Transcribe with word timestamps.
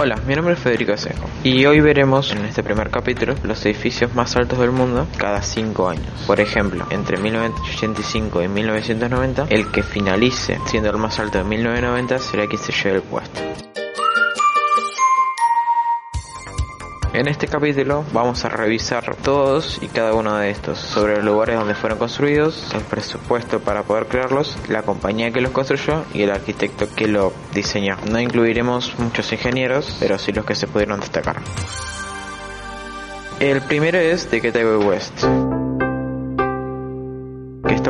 Hola, 0.00 0.14
mi 0.28 0.36
nombre 0.36 0.54
es 0.54 0.60
Federico 0.60 0.96
Sejo 0.96 1.28
y 1.42 1.66
hoy 1.66 1.80
veremos 1.80 2.30
en 2.30 2.44
este 2.44 2.62
primer 2.62 2.88
capítulo 2.88 3.34
los 3.42 3.66
edificios 3.66 4.14
más 4.14 4.36
altos 4.36 4.60
del 4.60 4.70
mundo 4.70 5.08
cada 5.16 5.42
5 5.42 5.88
años. 5.88 6.06
Por 6.24 6.38
ejemplo, 6.38 6.86
entre 6.90 7.16
1985 7.16 8.44
y 8.44 8.46
1990, 8.46 9.46
el 9.50 9.72
que 9.72 9.82
finalice 9.82 10.60
siendo 10.66 10.90
el 10.90 10.98
más 10.98 11.18
alto 11.18 11.38
de 11.38 11.44
1990 11.44 12.20
será 12.20 12.46
quien 12.46 12.62
se 12.62 12.70
lleve 12.70 12.98
el 12.98 13.02
puesto. 13.02 13.67
En 17.18 17.26
este 17.26 17.48
capítulo 17.48 18.04
vamos 18.12 18.44
a 18.44 18.48
revisar 18.48 19.16
todos 19.16 19.80
y 19.82 19.88
cada 19.88 20.14
uno 20.14 20.36
de 20.36 20.50
estos, 20.50 20.78
sobre 20.78 21.16
los 21.16 21.24
lugares 21.24 21.58
donde 21.58 21.74
fueron 21.74 21.98
construidos, 21.98 22.72
el 22.72 22.82
presupuesto 22.82 23.58
para 23.58 23.82
poder 23.82 24.06
crearlos, 24.06 24.56
la 24.68 24.82
compañía 24.82 25.32
que 25.32 25.40
los 25.40 25.50
construyó 25.50 26.04
y 26.14 26.22
el 26.22 26.30
arquitecto 26.30 26.86
que 26.94 27.08
lo 27.08 27.32
diseñó. 27.52 27.96
No 28.08 28.20
incluiremos 28.20 28.96
muchos 29.00 29.32
ingenieros, 29.32 29.96
pero 29.98 30.16
sí 30.16 30.30
los 30.30 30.44
que 30.44 30.54
se 30.54 30.68
pudieron 30.68 31.00
destacar. 31.00 31.40
El 33.40 33.62
primero 33.62 33.98
es 33.98 34.30
de 34.30 34.38
Gateway 34.38 34.76
West 34.76 35.24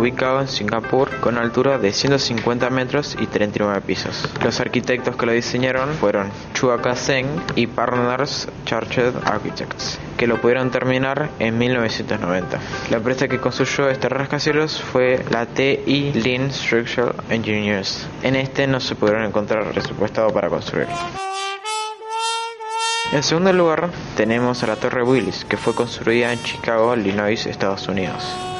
ubicado 0.00 0.40
en 0.40 0.48
Singapur 0.48 1.10
con 1.20 1.36
altura 1.36 1.78
de 1.78 1.92
150 1.92 2.70
metros 2.70 3.16
y 3.20 3.26
39 3.26 3.82
pisos. 3.82 4.28
Los 4.42 4.58
arquitectos 4.60 5.14
que 5.16 5.26
lo 5.26 5.32
diseñaron 5.32 5.90
fueron 5.94 6.30
Chua 6.54 6.80
Ka 6.80 6.96
Seng 6.96 7.26
y 7.54 7.66
Partners 7.66 8.48
Chartered 8.64 9.14
Architects, 9.24 9.98
que 10.16 10.26
lo 10.26 10.40
pudieron 10.40 10.70
terminar 10.70 11.28
en 11.38 11.58
1990. 11.58 12.58
La 12.90 12.96
empresa 12.96 13.28
que 13.28 13.38
construyó 13.38 13.90
este 13.90 14.08
rascacielos 14.08 14.80
fue 14.80 15.22
la 15.30 15.46
TI 15.46 16.12
Lin 16.14 16.50
Structural 16.50 17.14
Engineers. 17.28 18.06
En 18.22 18.36
este 18.36 18.66
no 18.66 18.80
se 18.80 18.94
pudieron 18.94 19.24
encontrar 19.24 19.70
presupuestado 19.70 20.32
para 20.32 20.48
construir. 20.48 20.88
En 23.12 23.24
segundo 23.24 23.52
lugar, 23.52 23.90
tenemos 24.16 24.62
a 24.62 24.68
la 24.68 24.76
Torre 24.76 25.02
Willis, 25.02 25.44
que 25.44 25.56
fue 25.56 25.74
construida 25.74 26.32
en 26.32 26.40
Chicago, 26.44 26.94
Illinois, 26.94 27.44
Estados 27.44 27.88
Unidos. 27.88 28.59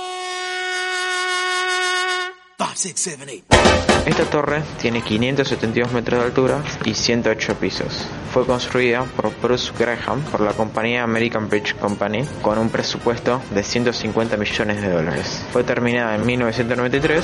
Esta 4.07 4.25
torre 4.31 4.63
tiene 4.81 5.03
572 5.03 5.93
metros 5.93 6.21
de 6.21 6.27
altura 6.27 6.65
y 6.87 6.95
108 6.95 7.57
pisos. 7.57 8.07
Fue 8.33 8.47
construida 8.47 9.05
por 9.05 9.39
Bruce 9.39 9.71
Graham 9.79 10.23
por 10.31 10.41
la 10.41 10.55
compañía 10.55 11.03
American 11.03 11.51
Bridge 11.51 11.75
Company 11.75 12.25
con 12.41 12.57
un 12.59 12.71
presupuesto 12.71 13.43
de 13.51 13.63
150 13.63 14.39
millones 14.39 14.81
de 14.81 14.91
dólares. 14.91 15.45
Fue 15.53 15.63
terminada 15.63 16.15
en 16.15 16.25
1993. 16.25 17.23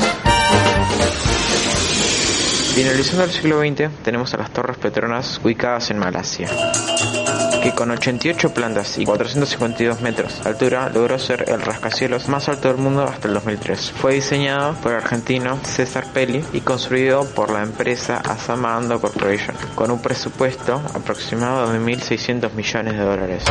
Finalizando 2.76 3.24
el 3.24 3.30
siglo 3.30 3.60
XX 3.60 3.88
tenemos 4.04 4.34
a 4.34 4.36
las 4.36 4.50
Torres 4.52 4.76
Petronas 4.76 5.40
ubicadas 5.42 5.90
en 5.90 5.98
Malasia 5.98 6.46
que 7.62 7.72
con 7.72 7.90
88 7.90 8.52
plantas 8.52 8.98
y 8.98 9.06
452 9.06 10.02
metros 10.02 10.44
de 10.44 10.50
altura 10.50 10.90
logró 10.90 11.18
ser 11.18 11.46
el 11.48 11.62
rascacielos 11.62 12.28
más 12.28 12.50
alto 12.50 12.68
del 12.68 12.76
mundo 12.76 13.04
hasta 13.04 13.28
el 13.28 13.34
2003. 13.34 13.92
Fue 13.92 14.12
diseñado 14.12 14.74
por 14.74 14.92
el 14.92 14.98
argentino 14.98 15.58
César 15.64 16.04
Pelli 16.12 16.44
y 16.52 16.60
construido 16.60 17.24
por 17.34 17.50
la 17.50 17.62
empresa 17.62 18.18
Asama 18.18 18.76
Ando 18.76 19.00
Corporation, 19.00 19.56
con 19.74 19.90
un 19.90 20.02
presupuesto 20.02 20.82
aproximado 20.94 21.72
de 21.72 21.80
1.600 21.80 22.52
millones 22.52 22.92
de 22.92 23.00
dólares. 23.00 23.44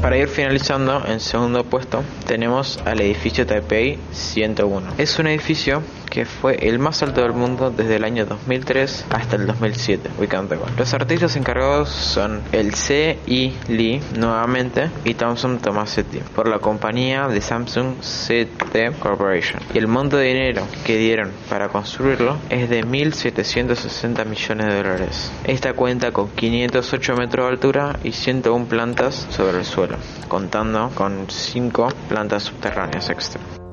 Para 0.00 0.16
ir 0.16 0.28
finalizando, 0.28 1.02
en 1.06 1.18
segundo 1.18 1.64
puesto 1.64 2.04
tenemos 2.26 2.78
al 2.84 3.00
edificio 3.00 3.46
Taipei 3.46 3.98
101. 4.12 4.94
Es 4.96 5.18
un 5.18 5.26
edificio 5.26 5.82
que 6.14 6.24
fue 6.24 6.68
el 6.68 6.78
más 6.78 7.02
alto 7.02 7.22
del 7.22 7.32
mundo 7.32 7.72
desde 7.76 7.96
el 7.96 8.04
año 8.04 8.24
2003 8.24 9.06
hasta 9.10 9.34
el 9.34 9.48
2007, 9.48 10.10
ubicando 10.16 10.54
Los 10.78 10.94
artistas 10.94 11.34
encargados 11.34 11.88
son 11.88 12.40
el 12.52 12.74
C. 12.74 13.18
E. 13.26 13.52
Lee 13.66 14.00
nuevamente 14.16 14.90
y 15.04 15.14
Thomson 15.14 15.58
Tomasetti 15.58 16.20
por 16.36 16.48
la 16.48 16.60
compañía 16.60 17.26
de 17.26 17.40
Samsung 17.40 17.96
CT 17.98 18.96
Corporation. 19.00 19.60
Y 19.74 19.78
el 19.78 19.88
monto 19.88 20.16
de 20.16 20.26
dinero 20.26 20.62
que 20.86 20.98
dieron 20.98 21.32
para 21.50 21.68
construirlo 21.68 22.36
es 22.48 22.70
de 22.70 22.84
1.760 22.84 24.24
millones 24.24 24.66
de 24.66 24.76
dólares. 24.76 25.32
Esta 25.42 25.72
cuenta 25.72 26.12
con 26.12 26.28
508 26.28 27.16
metros 27.16 27.46
de 27.46 27.52
altura 27.52 27.98
y 28.04 28.12
101 28.12 28.66
plantas 28.66 29.26
sobre 29.30 29.58
el 29.58 29.64
suelo, 29.64 29.96
contando 30.28 30.92
con 30.94 31.26
5 31.28 31.88
plantas 32.08 32.44
subterráneas 32.44 33.10
extra. 33.10 33.63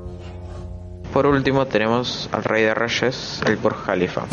Por 1.14 1.26
último 1.26 1.66
tenemos 1.66 2.30
al 2.32 2.44
Rey 2.44 2.64
de 2.64 2.74
Reyes, 2.74 3.42
el 3.46 3.58
Burj 3.58 3.86
Khalifa 3.86 4.28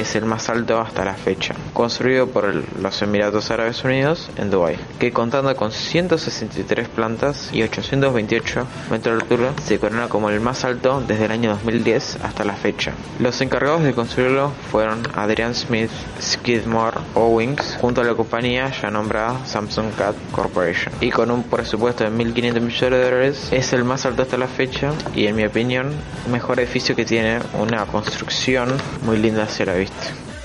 es 0.00 0.16
el 0.16 0.24
más 0.24 0.48
alto 0.48 0.80
hasta 0.80 1.04
la 1.04 1.14
fecha, 1.14 1.54
construido 1.72 2.28
por 2.28 2.52
los 2.80 3.02
Emiratos 3.02 3.50
Árabes 3.50 3.84
Unidos 3.84 4.30
en 4.36 4.50
Dubái, 4.50 4.76
que 4.98 5.12
contando 5.12 5.54
con 5.56 5.72
163 5.72 6.88
plantas 6.88 7.50
y 7.52 7.62
828 7.62 8.66
metros 8.90 9.16
de 9.16 9.22
altura, 9.22 9.52
se 9.64 9.78
corona 9.78 10.08
como 10.08 10.30
el 10.30 10.40
más 10.40 10.64
alto 10.64 11.02
desde 11.06 11.26
el 11.26 11.32
año 11.32 11.50
2010 11.50 12.18
hasta 12.22 12.44
la 12.44 12.54
fecha. 12.54 12.92
Los 13.18 13.40
encargados 13.40 13.82
de 13.82 13.94
construirlo 13.94 14.52
fueron 14.70 15.02
Adrian 15.14 15.54
Smith, 15.54 15.90
Skidmore, 16.20 16.98
Owings, 17.14 17.78
junto 17.80 18.00
a 18.00 18.04
la 18.04 18.14
compañía 18.14 18.70
ya 18.70 18.90
nombrada 18.90 19.44
Samsung 19.44 19.92
Cat 19.96 20.14
Corporation, 20.32 20.92
y 21.00 21.10
con 21.10 21.30
un 21.30 21.42
presupuesto 21.44 22.04
de 22.04 22.10
1.500 22.10 22.60
millones 22.60 22.80
de 22.80 23.04
dólares, 23.04 23.48
es 23.50 23.72
el 23.72 23.84
más 23.84 24.06
alto 24.06 24.22
hasta 24.22 24.36
la 24.36 24.48
fecha 24.48 24.92
y 25.14 25.26
en 25.26 25.36
mi 25.36 25.44
opinión, 25.44 25.92
mejor 26.30 26.60
edificio 26.60 26.96
que 26.96 27.04
tiene 27.04 27.38
una 27.58 27.84
construcción 27.86 28.70
muy 29.04 29.18
linda 29.18 29.44
hacia 29.44 29.66
la 29.66 29.74
vista. 29.74 29.89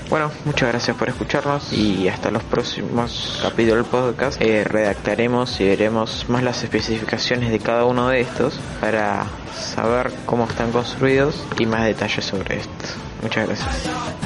Bueno, 0.08 0.30
muchas 0.44 0.68
gracias 0.68 0.96
por 0.96 1.08
escucharnos 1.08 1.72
y 1.72 2.08
hasta 2.08 2.30
los 2.30 2.44
próximos 2.44 3.40
capítulos 3.42 3.78
del 3.78 3.86
podcast 3.86 4.40
eh, 4.40 4.62
redactaremos 4.62 5.60
y 5.60 5.64
veremos 5.64 6.28
más 6.28 6.44
las 6.44 6.62
especificaciones 6.62 7.50
de 7.50 7.58
cada 7.58 7.84
uno 7.86 8.08
de 8.08 8.20
estos 8.20 8.54
para 8.80 9.26
saber 9.52 10.12
cómo 10.24 10.44
están 10.44 10.70
construidos 10.70 11.44
y 11.58 11.66
más 11.66 11.84
detalles 11.84 12.24
sobre 12.24 12.58
esto. 12.58 12.84
Muchas 13.20 13.48
gracias. 13.48 14.25